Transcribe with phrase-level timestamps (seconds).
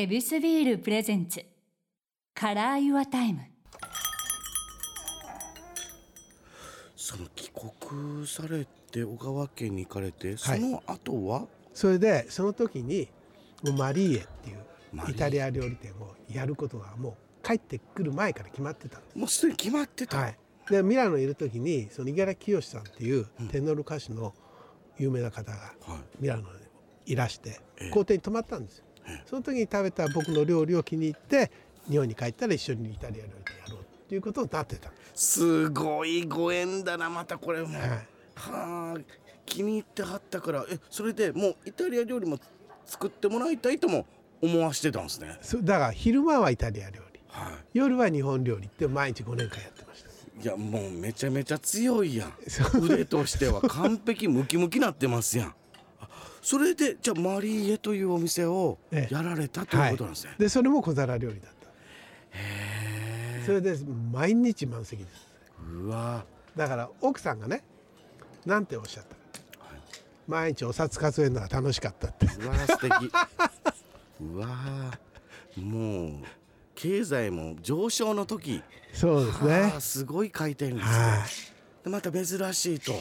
[0.00, 3.40] エビスビール presents。Color Your Time。
[6.94, 13.08] その帰国されて小川軒に行かれてその後は、それでその時に
[13.76, 20.10] マリーエっていうイタリア料理店をやることがもう帰ってくる前から決まってたんでもうすでに決まってす。
[20.10, 20.38] た、はい、
[20.70, 24.32] でミラノにいる時にその五十嵐喜芳さんっていうテノール歌手の
[24.96, 25.98] 有名な方がはい。
[26.20, 26.46] ミラノに
[27.06, 27.90] いらしてええ。
[27.90, 28.84] 校庭に泊まったんですよ。
[28.84, 28.87] ええ。
[29.26, 31.50] その時に食べた僕の料理を気に入って
[31.88, 34.90] 日本に帰ったら一緒にイタリア料理店やろうっていうことになってた。
[35.14, 35.38] す。
[35.38, 37.88] すごいご縁だなまたこれも、はい。
[37.88, 38.06] は
[38.36, 38.98] あ
[39.44, 40.64] 気に入ってはったから。
[40.70, 42.38] えそれでもうイタリア料理も
[42.84, 44.06] 作ってもらいたいとも
[44.40, 45.38] 思わしてたんですね。
[45.62, 47.20] だから昼間はイタリア料理。
[47.28, 50.08] は夜は日本料理って毎日5年間やってました。
[50.08, 52.32] いいやもうめちゃめちゃ強いやん。
[52.80, 55.48] 腕としては完璧ムキムキなってますやん。
[55.48, 55.54] あ
[56.42, 59.14] それでじゃあマリーエというお店をええ。
[59.14, 61.68] やられたということなんですね、でそれも小皿料理だった。
[62.38, 63.76] へそれで
[64.12, 65.28] 毎日満席です。
[65.60, 66.24] えうわ。
[66.56, 67.62] だから奥さんがね
[68.46, 69.14] なんておっしゃった
[69.58, 69.66] か、
[70.26, 72.26] 毎日お札数えるのが楽しかったって。
[72.26, 73.12] うわ素敵。
[74.20, 74.48] うわ。
[75.56, 76.12] もう
[76.74, 78.62] 経済も上昇の時。
[78.92, 79.60] そうですね。
[79.60, 80.80] はあすごい回転率
[81.84, 81.90] で。
[81.90, 82.24] また珍
[82.54, 82.92] しいと。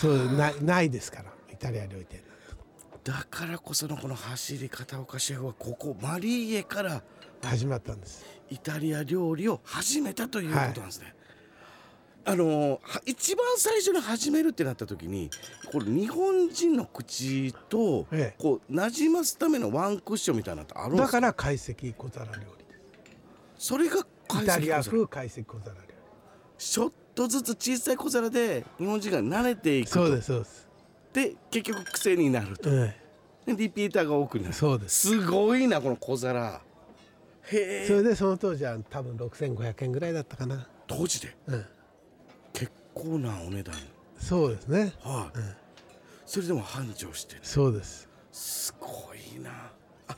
[0.00, 1.32] そうなないですから。
[1.52, 2.20] イタリア料理店
[3.06, 7.04] だからこそのこの走り片岡シェフはここマリーエから
[7.40, 8.26] 始まったんです。
[8.50, 11.14] イタリア料理を始めたということなんですね。
[12.24, 15.30] あのは一番最初に始めるってなった時に
[15.70, 18.42] これ日本人の口とええ。
[18.42, 21.20] こう馴染ますためのワンクッションみたいなのってあるんですか？
[21.20, 22.46] だから懐石小皿料理で
[23.56, 24.06] それがす
[24.42, 25.94] イタリア風懐石小皿料理。
[26.58, 29.94] ちょっとずつ小さい小皿で日本人が慣れていくと。
[29.94, 30.65] そうですそうです、
[31.16, 32.68] で結局癖になると。
[32.70, 32.94] え
[33.46, 34.52] でリピーターが多くなえる。
[34.52, 35.08] そうです。
[35.08, 36.60] すごいなこの小皿。
[37.50, 37.86] へえ。
[37.86, 41.34] それでその当時は多分6500円ぐらいだったかな、当時で？
[41.46, 41.64] うん、
[42.52, 43.74] 結構なお値段。
[44.18, 44.92] そうですね。
[45.02, 45.54] はい、うん。
[46.26, 47.40] それでも繁盛してる。
[47.44, 48.10] そうです。
[48.30, 49.50] すごいな。
[50.08, 50.16] あ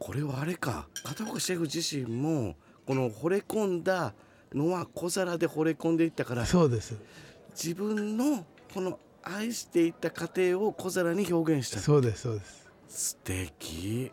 [0.00, 0.88] これはあれか。
[1.04, 4.14] 片岡シェフ自身もこの惚れ込んだ
[4.52, 6.96] のは小皿で惚れ込んでいったからそうです。
[7.50, 8.44] 自分の
[8.74, 11.78] この愛していった過程を小皿に表現した。
[11.78, 12.70] そうですそうです。
[12.88, 14.12] 素敵。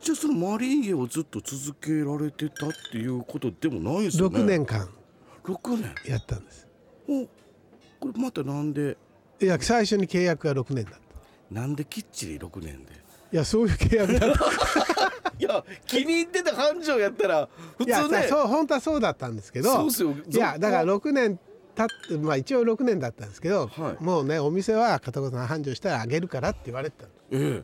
[0.00, 4.38] じゃあそのマリーゲをずっと続けられてたっていうことでもないですよね。
[4.40, 4.88] 6年間。
[5.44, 5.94] 6年？
[6.10, 6.66] やったんです。
[7.08, 7.26] お
[8.00, 8.96] これまたなんで？
[9.40, 11.00] いや最初に契約が6年だった。
[11.54, 12.92] なんできっちり6年で？
[13.32, 14.40] いやそういう契約だった。
[15.38, 19.86] いや気に入ってた繁盛やったら普いや通ねそう本当はそうだったんですけど。
[19.88, 21.38] いやだから6年
[21.88, 24.04] 経ってまあ一応6年だったんですけど、はい。
[24.04, 27.10] もうねお店は片岡さん繁盛したらあげるからって言われてたの。
[27.30, 27.62] え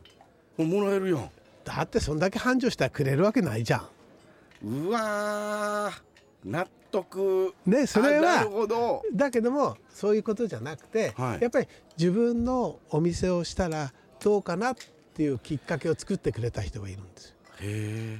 [0.57, 0.63] え。
[0.63, 1.29] もらえるやん。
[1.63, 4.87] だってそんだけ繁盛したらくれるわけないじゃん。
[4.87, 6.49] うわー。
[6.49, 7.53] 納得。
[7.65, 9.03] ねそれはあなるほど。
[9.13, 11.41] だけどもそういうことじゃなくて、はい。
[11.41, 11.67] やっぱり
[11.97, 14.75] 自分のお店をしたらどうかなっ
[15.13, 17.35] ていうきっかけを作ってくれた人がいるんですよ。
[17.59, 18.19] へ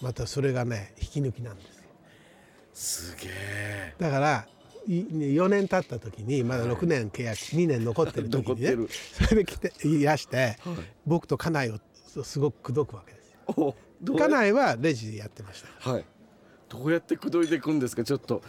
[0.00, 1.84] またそれがね引き抜きなんですよ。
[2.72, 3.94] すげえ。
[3.98, 4.57] だからい
[4.88, 8.76] 4年経った時にまだ6年契約2年残ってる時にね
[9.12, 10.76] それで来ていらしてはい。
[11.06, 11.78] 僕と家内を
[12.24, 13.74] すごく口説くわけですよ。
[14.16, 15.90] 家内はレジでやってました。
[15.90, 16.04] はい。
[16.68, 18.02] どうやって口説いていくんですか？
[18.04, 18.42] ちょっと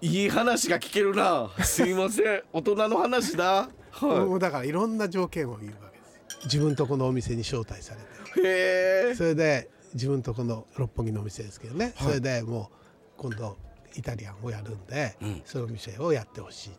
[0.00, 1.50] いい話が聞けるな。
[1.64, 2.42] すいません。
[2.52, 3.68] 大人の話だ。
[3.92, 6.40] はもうだからいろんな条件を言うわけですよ。
[6.44, 8.00] 自分とこのお店に招待され
[8.34, 8.40] て。
[8.40, 9.14] いへえ。
[9.14, 12.76] それで自分とこの六本木のお店ですけどね、はいそれでもう
[13.16, 13.56] 今度
[13.96, 15.42] イタリアンをやるんで、うん。
[15.44, 16.70] そのお店をやってほしい。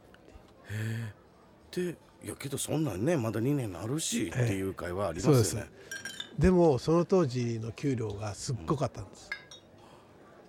[1.75, 5.77] でいやけどそんなんねまだ2年なるしっていう会話ありそうですますよね。
[6.39, 9.29] でもその当時の給料がすっごかったんです、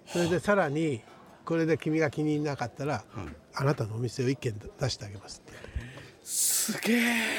[0.07, 1.03] それでさらに
[1.45, 3.37] これで君が気に入らなかったら、うん。
[3.55, 5.53] あなたのお店を一軒出してあげますって。
[6.23, 6.93] すげ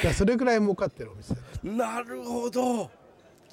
[0.04, 0.12] え。
[0.12, 2.90] それぐらい儲かってるお店だなるほど。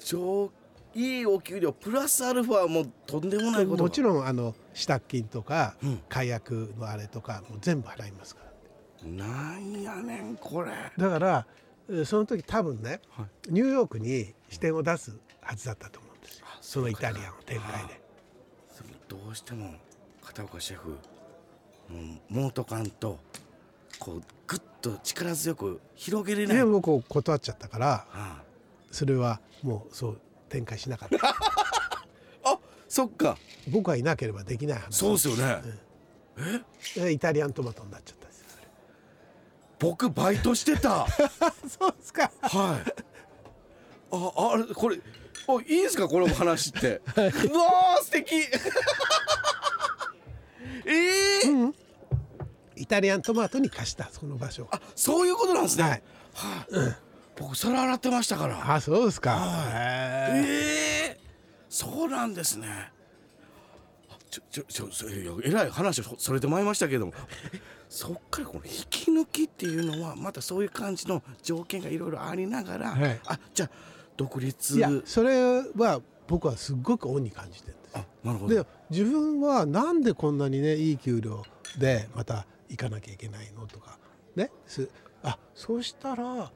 [0.00, 0.50] 超
[0.94, 3.84] いいお給料プラスアルファもとんでもないこと。
[3.84, 6.00] もちろろんあの支度金とか、うん。
[6.08, 8.42] 解約のあれとかもう全部払いますか
[9.02, 9.08] ら。
[9.08, 10.72] んなんやねんこれ。
[10.96, 11.46] だから
[11.88, 17.88] えーその時多分ね、はニューヨークに支店を出すはずだったと思うんですそのイタリアンを展開で。
[17.88, 19.74] でもどうしても
[20.22, 20.96] 片岡シェフも
[22.30, 23.18] うモート感と
[23.98, 26.56] こうグッと力強く広げれない。
[26.56, 28.42] で僕を断っちゃったからあ。
[28.90, 31.28] それはもうそう展開しなかった。
[31.28, 31.34] あ
[32.44, 32.58] あ
[32.88, 33.36] そっか。
[33.68, 34.96] 僕はいなければできない話。
[34.96, 35.62] そうですよね、
[36.96, 38.40] でイタリアントマトになっちゃったんです。
[38.40, 38.46] よ
[39.78, 41.06] 僕バイトしてた。
[41.78, 42.30] そうですか。
[42.40, 42.92] はい。
[44.10, 44.98] ああれこれ
[45.46, 46.08] おいいですか？
[46.08, 48.34] この話って、うわー素敵。
[50.86, 51.74] えー？
[52.76, 54.68] イタリアントマトに貸したその場所。
[54.70, 55.84] あそういうことなんですね。
[55.84, 56.02] はい。
[56.74, 56.96] はい、
[57.38, 58.74] 僕皿洗ってましたから。
[58.74, 59.64] あそうですか。
[59.72, 61.20] へえええ
[61.68, 62.92] そうなんですね。
[64.30, 67.12] ちょちょちょえらい話そそれてまいりましたけども。
[67.52, 73.20] え そっからこの引き抜きっていうのはまたそういう感じの条件がいろいろありながら、はい。
[73.26, 73.70] あじゃあ
[74.16, 74.76] 独立。
[74.76, 77.96] いやそれは僕はすっごく恩に感じてるんです。
[77.96, 78.54] あなるほど。
[78.54, 81.42] で自分はなんでこんなにねいい給料
[81.78, 83.98] でまた行かなきゃいけないのとか
[84.36, 84.88] ねす
[85.22, 86.52] あそうしたら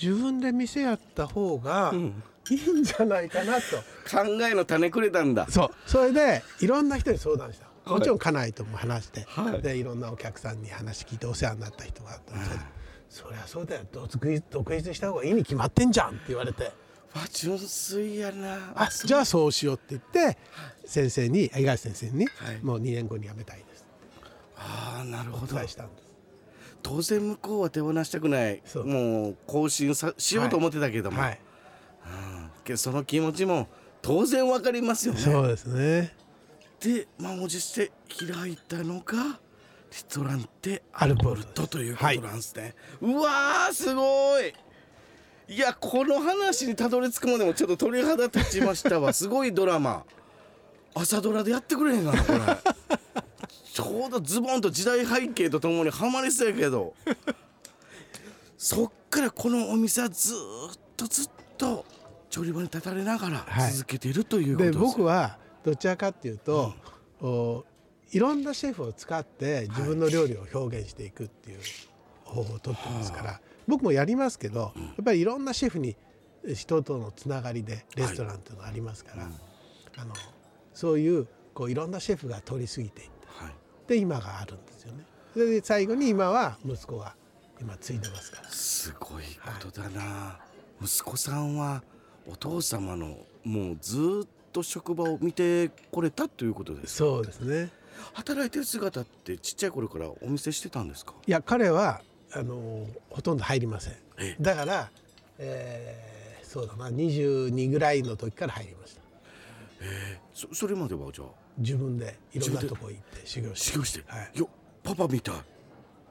[0.00, 1.92] 自分で店やった方が
[2.50, 3.62] いいんじゃないかなと、
[4.10, 5.46] 考えの種くれたんだ。
[5.48, 5.70] そう。
[5.86, 7.66] それでいろんな人に相談した。
[7.66, 7.98] はい。
[7.98, 9.62] もちろん家内とも話して、はい。
[9.62, 12.62] でいろんなお客さんに話聞いてお世話になった人があったんですけど、
[13.08, 13.82] そりゃそうだよ。
[13.92, 16.64] 独立独立した方がいいに決まってんじゃんって言われて。
[16.64, 16.72] わ
[17.32, 18.72] 純粋やな。
[18.74, 20.38] あじゃあそうしようって言って
[20.84, 22.58] 先生に五十嵐先生に、はい。
[22.62, 23.86] もう2年後に辞めたいです
[24.56, 26.09] ああなるほおど伝えしたんです
[26.82, 28.62] 当然向こうは手放したくない。
[28.84, 31.40] もう更新さしようと思ってたけども、はい。
[32.64, 33.68] けどその気持ちも
[34.02, 35.20] 当然わかりますよね。
[35.20, 36.14] そうですね。
[36.80, 37.92] で満を持して
[38.26, 39.38] 開いたのが
[39.90, 44.54] リトランテアルボルトということなんですね、うわーすごい。
[45.48, 49.12] いやこの話にたどり着くまでもちょっと鳥肌立ちましたわ。
[49.12, 50.04] すごいドラマ。
[50.94, 52.38] 朝ドラでやってくれへんかなこれ
[53.82, 56.94] ちょうどズボンと時代背景とともにハマりそうやけど。
[58.58, 61.86] そっからこのお店はずーっとずっと
[62.28, 63.72] 調理場に立たれながらはい。
[63.72, 66.74] 続けているということでです、僕はどちらかっていうと、
[67.22, 67.64] お
[68.12, 71.60] いろんなシェフを使って自分の料理を表現していくっていう
[72.24, 75.96] 方法をとってますから、僕もやりますけど、やっぱりいろんなシェフに
[76.54, 79.30] 人とのつながりでレストランっていうのがありますから、
[79.96, 80.14] あの
[80.74, 83.54] そういうこういろんなシェフが通り過ぎていってはい
[83.90, 85.04] で今があるんですよね。
[85.32, 87.14] それで最後に今は息子が
[87.60, 88.48] 今継いでますから。
[88.48, 90.38] すごいことだな、
[90.80, 91.82] 息子さんは
[92.26, 97.08] お父様のもうずーっと職場を見てこれたということですか？
[97.10, 97.70] そうですね。
[98.12, 101.14] 働いてる姿ってちっちゃい頃からお見せしてたんですか？
[101.26, 102.00] いや彼は
[102.32, 104.36] あのほとんど入りませんえ。
[104.40, 104.90] だから、
[105.38, 106.10] えー
[106.50, 108.99] そうだな22ぐらいの時から入りました。
[110.32, 111.28] そそれまではじゃあ？
[111.58, 113.72] 自分でいろんなとこ行って修行して。
[113.72, 114.38] 修行して、はい。
[114.38, 114.48] よ
[114.82, 115.34] パパみたい。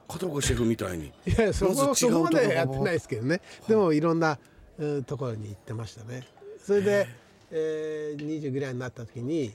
[0.08, 1.06] 片岡シェフみたいに。
[1.06, 3.40] いやそこまそこまでやってないですけどね。
[3.68, 4.38] でもいろんな、
[4.78, 6.26] うんところに行ってましたね。
[6.64, 7.08] それで、
[7.50, 9.54] えー、20ぐらいになった時に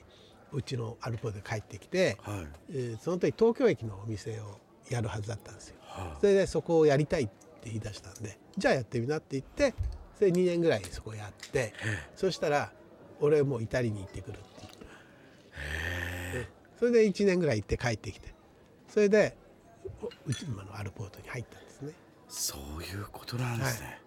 [0.52, 2.46] うちのアルポで帰ってきて、はい。
[2.70, 4.58] えーその時東京駅のお店を
[4.90, 5.76] やるはずだったんですよ。
[5.80, 7.32] はそれでそこをやりたいって
[7.64, 9.74] 言い出したんでじゃあやってみなって言って
[10.18, 11.72] それ2年ぐらいそこやって
[12.14, 12.70] そしたら
[13.20, 14.46] 俺もうイタリに行ってくるって
[16.78, 18.34] それで1年ぐらい行って帰ってきて。
[18.88, 19.36] それで
[20.02, 21.92] おうち今のアルポートに入ったんですね。
[22.28, 24.00] そういうことなんですね、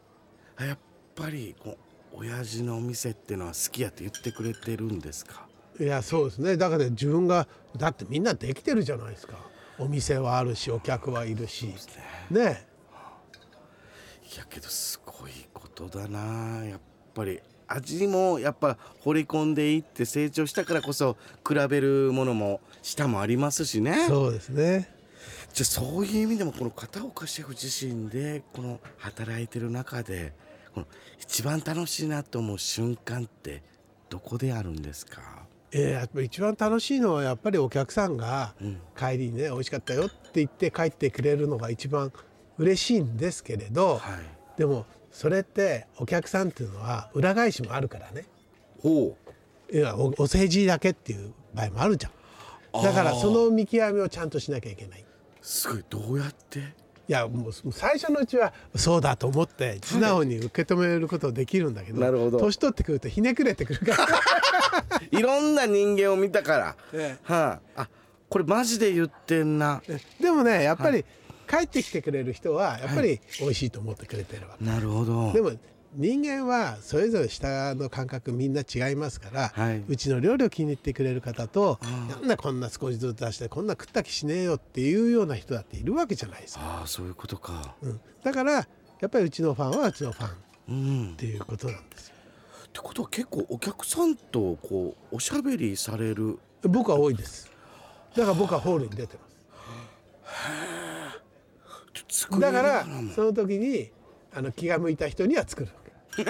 [0.58, 0.78] あやっ
[1.16, 1.78] ぱりこ
[2.14, 5.48] う親父のお店っていうのは好きやって言ってくれてるんですか？
[5.80, 6.58] いやそうですね。
[6.58, 7.48] だから自分が
[7.78, 9.38] だってみんなできてるじゃないですか。
[9.78, 11.74] お店はあるしお客はいるし。
[12.30, 12.68] ね。
[14.36, 16.66] いやけどすごいことだな。
[16.66, 16.80] やっ
[17.14, 21.18] ぱり味もやっぱ掘り込んでいって成長したからこそ
[21.48, 24.08] 比べるものも舌もありますしね。
[24.08, 24.90] そうですね。
[25.54, 30.34] じゃあそういう意味でもこの片岡シェフ自身でこの働いてる中で
[30.74, 30.88] この
[31.20, 33.64] 一番楽しいなと思う瞬間って
[34.10, 35.22] どこであるんですか？
[35.72, 38.80] えーやっぱり一番楽しいのはやっぱりお客さんがうん。
[38.98, 42.12] 帰りにね美味しかったよって言って帰ってくれるのが一番
[42.58, 44.00] 嬉しいんですけれど、はい。
[44.58, 48.26] でもそれってお客さんっていうのは裏返しもあるからね。
[48.82, 49.16] ほ
[49.72, 49.76] う。
[49.76, 52.84] いやおお世辞だけっていう場合もあるじゃん。
[52.84, 55.06] だからその見極めをちゃんとしなきゃいけない。
[55.42, 55.84] すごい。
[55.90, 56.60] どうやって？
[56.60, 62.40] いやもう最初のうちはそうだと思って素直に受け止めることできるんだけど,、なるほど。
[62.40, 65.00] 年取ってくるとひねくれてくるから。
[65.12, 67.90] いろんな人間を見たから、えはい、あ
[68.30, 69.82] これマジで言ってんな。
[70.22, 71.04] でもねやっぱり
[71.50, 75.34] 帰ってきてくれる人はやっぱり美味しいと思ってくれてるわけ、なるほど。
[75.34, 75.52] でも
[75.96, 79.84] 人間はそれぞれ舌の感覚みんな違いますから、はい。
[79.88, 81.80] うちの料理を気に入ってくれる方と
[82.12, 87.74] なんだこんな少しずつ出してこんな食った気しねえよっていうような人だっているわけじゃないですか、ああそういうことか。
[87.82, 88.68] うん、だからや
[89.08, 90.32] っぱりうちのファンはうちのファンっ
[90.70, 92.16] うんていうことなんですよ。
[92.68, 96.38] ってことは結構お客さんとこうおしゃべりされる。
[96.62, 97.52] 僕は多いです。
[98.16, 100.79] だから僕はホールに出てます
[102.40, 103.92] だからその時に
[104.34, 105.70] あの気が向いた人には作る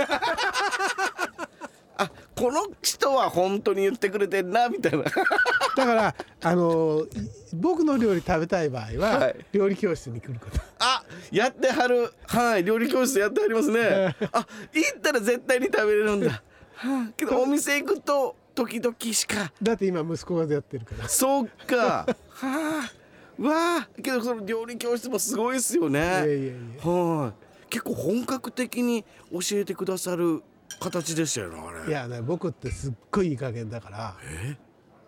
[2.00, 5.04] あこの人は本当に言ってくれてんなみたいな。
[5.76, 9.46] だからあのい僕の料理食べたい場合は、はい。
[9.52, 10.60] 料理教室に来ること。
[10.80, 12.14] あやってはる。
[12.26, 14.16] はい料理教室やってはりますね。
[14.32, 16.42] あ行ったら絶対に食べれるんだ、
[16.76, 19.52] はあ、けどお店行くと時々しか。
[19.62, 21.10] だって今息子がやってるから。
[21.10, 21.76] そうか。
[21.76, 22.06] は
[22.40, 22.92] あ
[23.40, 26.00] わあけどその料理教室もすごいですよね。
[26.82, 27.70] はい。
[27.70, 30.42] 結構本格的に教えてくださる
[30.80, 31.90] 形でしたよねあれ。
[31.90, 34.16] いやね僕ってすっごいいい加減だから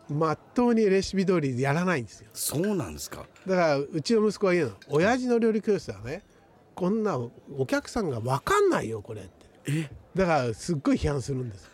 [0.09, 2.29] まっとうにレシピ通りやらないんですよ。
[2.33, 3.25] そうなんですか？
[3.47, 6.23] だからうちの息子は言うの親父の料理教室はね
[6.75, 9.31] こんなお客さんが分かんないよこれって。
[9.67, 9.89] え？
[10.15, 11.69] だからすっごい批判するんです。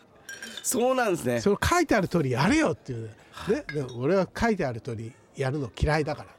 [0.64, 1.40] そうなんですね。
[1.40, 3.10] それ書いてある通りやれよっていう
[3.50, 6.30] ねでも俺は書いてある通りやるの嫌いだから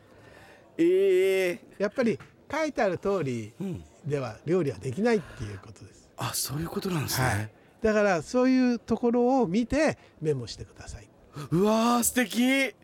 [0.78, 2.18] ええやっぱり
[2.50, 7.50] 書いてある通りんでは料理はできないっていうことです、あそういうことなんですね、はい、
[7.82, 11.08] だからそういうところを見てメモしてください。
[11.50, 12.75] うわー素敵。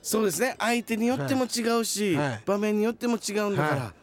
[0.00, 0.56] そうですね。
[0.58, 2.28] 相手によっても違うし、はい。
[2.30, 2.42] はい。
[2.44, 3.94] 場面によっても違うんだから、は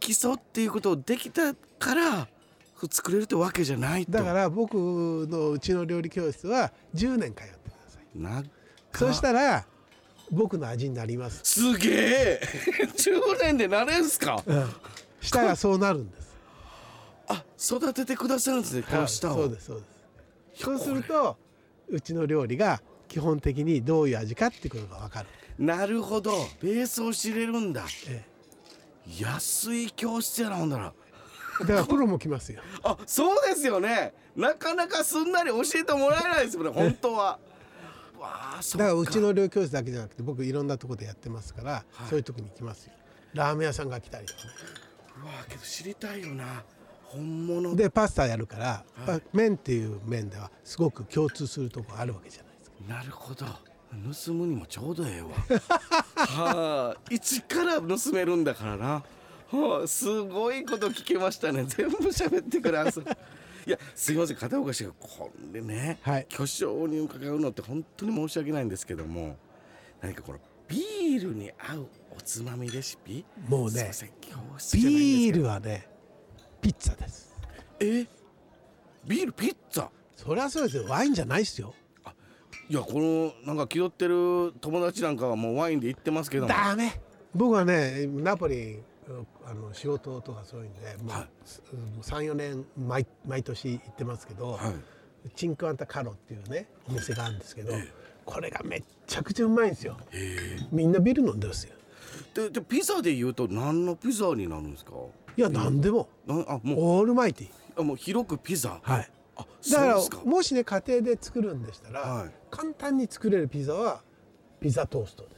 [0.00, 2.28] 基礎っていうことをできたから
[2.90, 4.12] 作れるってわけじゃないと。
[4.12, 4.74] だから僕
[5.30, 8.50] のうちの料理教室は10年通ってください。
[8.92, 9.66] そうしたら
[10.30, 12.40] 僕の味になります、すげえ。
[12.96, 14.42] 10年でなれんすか？
[14.46, 14.70] うん、
[15.20, 16.28] 舌がそうなるんです。
[17.28, 19.82] あ育ててくださるんですねこの舌を、はいそうですそうで
[20.56, 20.64] す。
[20.64, 21.36] そうすると
[21.88, 26.32] うちの料理が基本的にどういう味かっていうことが分かる、なるほど。
[26.62, 27.84] ベースを知れるんだ。
[28.08, 28.24] え
[29.20, 30.92] 安い教室やなほんだら。
[31.60, 32.60] え、だからプロも来ますよ。
[32.82, 34.12] あそうですよね。
[34.36, 37.38] なかなかすんなり教えてもらえないですよね本当は
[38.20, 38.78] だっか。
[38.78, 42.08] らうちの料理教室だけじゃなくて僕いろんなところでやってますから、はい。
[42.08, 42.92] そういう時に来ますよ。
[43.34, 44.50] ラーメン屋さんが来たりとかね。
[45.22, 46.64] うわけど知りたいよな。
[47.04, 47.74] 本物。
[47.74, 49.22] でパスタやるから、はい。
[49.32, 52.76] 麺っていう面ではすごく共通するところあるわけじゃないですか。
[52.88, 53.46] なるほど。
[54.24, 55.28] 盗むにもちょうどええわ。
[56.16, 59.02] はあ一から盗めるんだからな。
[59.50, 61.64] はあすごいこと聞けましたね。
[61.64, 63.04] 全部喋ってください
[63.68, 66.26] いやすいません片岡氏がこれね、はい。
[66.30, 69.36] 巨匠に伺うのって本当に申し訳ないんですけども
[70.00, 73.26] 何かこのビールに合うおつまみレシピ？
[73.46, 73.90] もうね
[74.72, 75.86] ビールはね
[76.62, 77.34] ピッツァです。
[77.78, 78.06] え？
[79.06, 79.88] ビールピッツァ？
[80.16, 80.86] そりゃそうですよ。
[80.88, 81.74] ワインじゃないですよ。
[82.70, 86.48] いやこのなんか気取ってる友達なんかはもうワインで言ってますけども。
[86.48, 87.00] ダメ。
[87.34, 88.78] 僕はねナポリ
[89.46, 91.28] あの仕事とかそういうんでもう、はい。
[92.02, 94.58] 34年毎毎年行ってますけど、は
[95.26, 95.30] い。
[95.34, 97.92] チンクアンタカロっていうねお店があるんですけど、ええ。
[98.24, 99.96] これがめっちゃくちゃうまいんですよ。
[100.10, 101.74] へみんなビール飲んでるんですよ。
[102.36, 104.92] えででピザで言うと何のピザになるんですか？
[105.36, 106.80] いや何でも、なあもう。
[106.98, 108.80] オールマイティあもう広くピザ。
[108.82, 109.10] はい。
[109.36, 110.18] あだからそうですか。
[110.24, 112.30] もしね家庭で作るんでしたら、はい。
[112.50, 114.02] 簡単に作れるピザは
[114.60, 115.37] ピザトーストで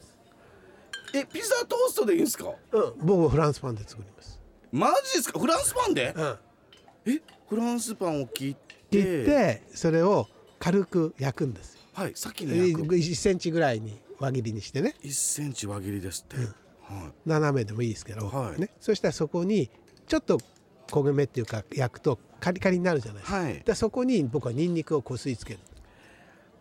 [1.13, 2.53] えピザトーストでいいんですか？
[2.71, 4.39] うん僕はフランスパンで作ります。
[4.71, 5.39] マジですか？
[5.39, 6.13] フランスパンで？
[6.15, 6.37] うん。
[7.05, 8.75] えフランスパンを切って。
[8.91, 10.27] 切ってそれを
[10.59, 11.81] 軽く焼くんですよ。
[11.93, 12.95] はい先に焼く。
[12.95, 14.95] 1センチぐらいに輪切りにしてね。
[15.03, 16.47] 1センチ輪切りですって、はい。
[17.25, 18.59] 斜めでもいいですけど、はい。
[18.59, 19.69] ね、そしたらそこに
[20.07, 20.39] ちょっと
[20.87, 23.61] 焦げ目っていうか焼くとカリカリになるじゃないですか,、はい。
[23.65, 25.59] でそこに僕はニンニクをこすりつける、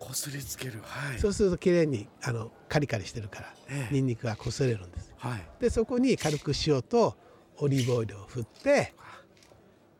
[0.00, 0.80] こすりつける。
[0.83, 1.19] はい。
[1.19, 3.95] そうするときれいにあのカリカリしてるから、ええ。
[3.95, 5.12] ニンニクがこすれるんです。
[5.19, 5.42] はい。
[5.61, 7.14] でそこに軽く塩と
[7.59, 8.95] オリーブオイルを振って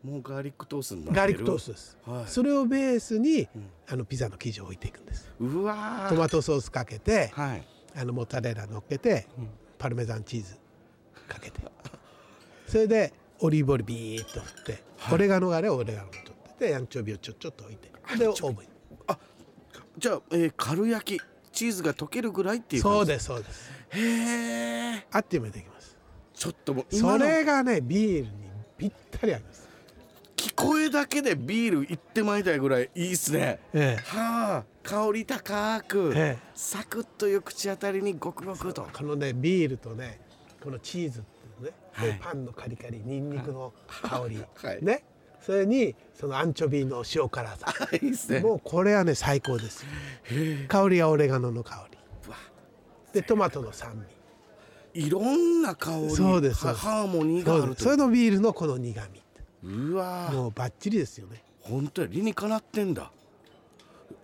[0.03, 2.25] もうガーリックトーストにガーリックトーストです、はい。
[2.27, 3.47] それをベースに、
[3.87, 5.31] あのピザの生地を置いていくんです。
[5.39, 6.09] うわー。
[6.09, 7.67] トマトソースかけて、はい。
[7.95, 9.27] あのモッツァレラ乗っけて、
[9.79, 10.57] パルメザンチーズ
[11.29, 11.61] かけて。
[12.67, 17.91] それでオリーブオイルビーッと振って、オレガノがあればオレガノを取っててアンチョビをちょちょっと置いて。
[18.17, 18.70] でオーブンに
[20.01, 23.71] じゃあ、えー、軽焼きチーズが溶けるぐらいっていうそうですそうです。
[23.91, 25.99] へえあっという間にできます。
[26.33, 28.31] ちょっともう今そのれがねビールに
[28.79, 29.69] ぴったり合います。
[30.37, 33.61] 聞こえだけでビールいってまいたいぐらいいいっすね。
[33.75, 34.03] ええ。
[34.17, 36.49] はあ香り高く、ええ。
[36.55, 38.89] サクッという口当たりにゴクゴクと。
[38.91, 40.19] このねビールとね
[40.65, 41.29] このチーズって
[41.63, 42.09] ね、はい。
[42.09, 44.83] でパンのカリカリニンニクの香り、はい。
[44.83, 45.05] ね
[45.41, 47.67] それにそのアンチョビの塩辛さ。
[48.01, 48.41] いいっすね。
[48.41, 49.89] もうこれはね最高ですよ。
[50.69, 51.99] 香りはオレガノの香り。
[53.13, 54.05] でトマトの酸
[54.95, 55.03] 味。
[55.07, 56.11] いろんな香り。
[56.11, 56.67] そうです。
[56.67, 59.23] はハーモニーがあるそれのビールのこの苦味。
[59.65, 60.31] うわ。
[60.33, 61.43] もうバッチリですよね。
[61.61, 63.11] 本当や理にかなってんだ。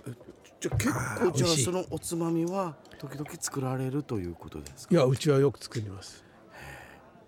[0.06, 0.12] え
[0.60, 4.94] じゃあ結構じゃそのおつまみは時々作られるということですか？
[4.94, 6.24] いやうちはよく作ります。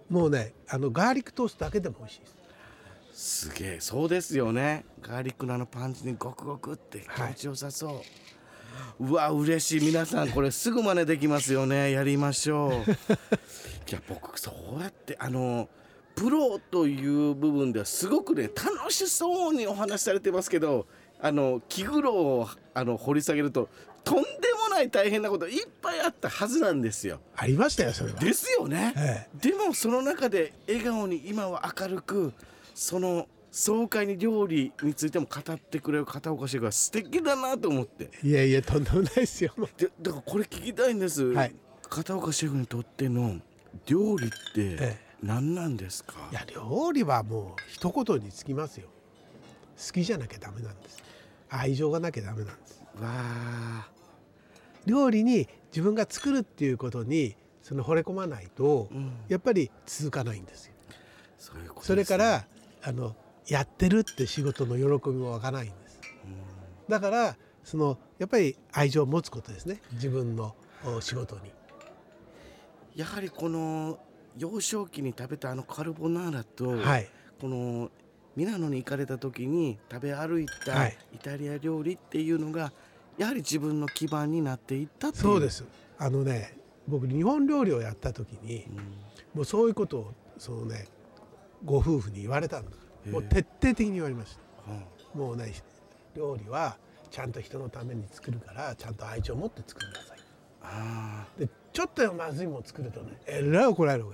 [0.09, 2.37] もうねあのガーリックトーストだけでも美味しいです
[3.19, 4.85] すげえそうですよね。
[5.03, 8.01] ガーリックのあのパンチにゴクゴクって気持ちよさそ
[9.01, 9.87] う、うわ嬉しい。
[9.89, 11.91] 皆さんこれすぐ真似できますよね。
[11.91, 12.71] やりましょう。
[13.91, 15.69] いや僕そうやってあの
[16.15, 20.87] プロという部分ではすごくね楽しそうにお話しされてますけど
[21.21, 23.69] あの気苦労をあの掘り下げると
[24.05, 24.29] とんで
[24.63, 27.19] もない大変なこといっぱいあったはずなんですよ。
[27.35, 28.21] ありましたよそれは。
[28.21, 29.29] ですよね、え。
[29.41, 32.33] でもその中で笑顔に今は明るく
[32.79, 38.09] その爽快に料理についても語ってくれる片岡シェフが素敵だなと思って。
[38.23, 39.53] いやいやとんでもないですよ。
[39.77, 41.55] でだからこれ聞きたいんです、はい。
[41.89, 43.41] 片岡シェフにとっての
[43.85, 48.87] 料理ってえ何なんですか、いや料理はもう一言につきますよ。
[49.77, 51.03] 好きじゃなきゃダメなんです。
[51.49, 52.81] 愛情がなきゃダメなんです。
[53.01, 53.89] わあ。
[54.87, 59.11] 料理に自分が作るっていうことにその惚れ込まないと、うん。
[59.27, 60.75] やっぱり続かないんですよ。
[61.39, 62.05] そういうことですね。
[62.05, 62.47] それから
[62.89, 63.15] あの
[63.47, 66.01] やってるって仕事の喜びもわからないんです。
[66.89, 69.83] だからそのやっぱり愛情を持つことですね。
[69.93, 70.55] 自分の
[70.87, 71.53] お仕事に。
[72.97, 73.99] やはりこの
[74.39, 77.09] 幼少期に食べたあのカルボナーラと、はい。
[77.39, 77.91] この
[78.37, 80.97] ミラノに行かれた時に食べ歩いたはい。
[81.15, 82.73] イタリア料理っていうのが
[83.19, 85.23] やはり自分の基盤になっていったっていう。
[85.25, 85.63] そうです。
[85.99, 88.67] あのね僕日本料理をやった時に、
[89.35, 90.89] もうそういうことをそのね
[91.65, 92.71] ご夫婦に言われたんだ。
[93.11, 94.41] もう徹底的に言われました。
[95.17, 95.21] うん。
[95.21, 95.53] もうね
[96.17, 96.77] 料理は
[97.11, 100.19] ちゃんと人のために作るからちゃんと愛情を持って作りなさい。
[100.63, 104.13] あでちょっとまずいもの作るとねえらい怒られるわ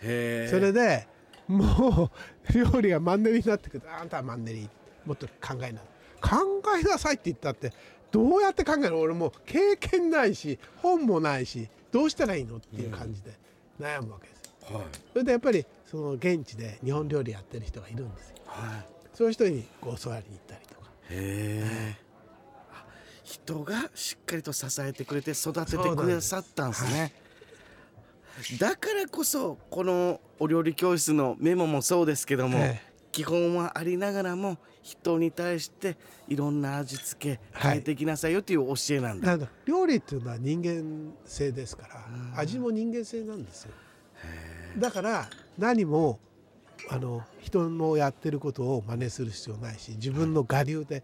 [0.00, 0.50] けです。
[0.50, 1.06] それで
[1.46, 2.10] も
[2.50, 4.68] う料理がマンネリになってくるとあんたはマンネリ
[5.04, 5.80] もっと考えな
[6.20, 7.72] 考えなさいって言ったって
[8.10, 8.90] どうやって考える？
[8.90, 12.56] の俺もう経験ないし本もないしどうしたらいいの？
[12.56, 13.30] っていう感じで
[13.80, 14.72] 悩むわけです。
[14.72, 14.86] よはい。
[15.12, 18.36] それでやっぱりその現地で日本料理やってる人がいるんですよ。
[18.46, 18.86] はい。
[19.14, 20.90] そういう人にこう教わりに行ったりとか。
[21.10, 22.06] へえ
[23.22, 27.12] 人がしっかりと支えてくれて育ててくださったんですね。
[28.58, 32.96] だからこそこのお料理教室のメモもそうですけども、ええ。
[33.12, 35.96] 基本はありながらも人に対して
[36.28, 37.70] いろんな味付けはい。
[37.70, 43.72] 変えていきなさいよという教えなんだ、なんだ料理っていうのは人間性ですから味も人間性なんですよ。
[44.78, 46.18] だから何も
[46.90, 51.02] あの人のやってることを真似する必要ないし自分の我流で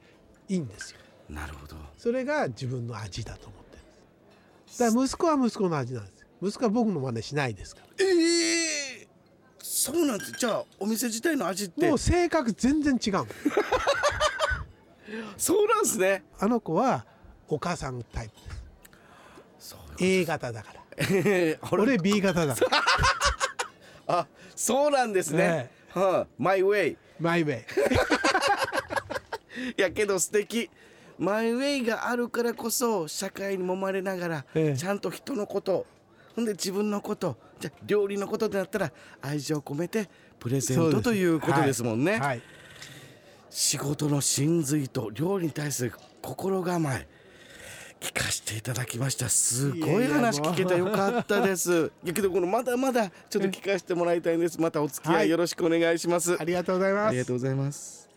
[0.48, 0.98] いいんですよ。
[1.28, 1.76] なるほど。
[1.96, 4.78] それが自分の味だと思ってるんです。
[4.78, 6.26] だから息子は息子の味なんですよ。
[6.42, 8.04] 息子は僕の真似しないですから。
[8.04, 9.08] ええ
[9.58, 10.32] そうなんです。
[10.32, 11.88] じゃあお店自体の味って。
[11.88, 13.26] もう性格全然違うの
[15.38, 16.24] そうなんですね。
[16.38, 17.06] あの子は
[17.48, 18.40] お母さんタイプで
[19.60, 19.68] す。
[19.70, 20.82] そう A 型だから。
[21.70, 22.70] 俺 B 型だから
[24.06, 27.64] あそうなんですね、はあ、マイウェイマイウェイ
[29.78, 30.70] いやけど素敵。
[31.18, 34.76] マイウェイがあるからこそ社会に揉まれながら、ええ。
[34.76, 35.86] ちゃんと人のこと
[36.34, 40.08] ほんで自分のことじゃあ料理のことでなったら愛情を込めて
[40.40, 42.20] プレゼントということですもんね、はい。
[42.20, 42.42] はい。
[43.50, 47.06] 仕事の真髄と料理に対する心構え
[48.02, 49.28] 聞かせていただきました。
[49.28, 51.92] すごい話聞けてよかったです。
[52.04, 54.60] いやけどこのまだまだちょっと聞かせてもらいたいんです。
[54.60, 55.30] またお付き合はいい。
[55.30, 57.08] よろしくお願いします、ありがとうございます。
[57.08, 58.08] ありがとうございます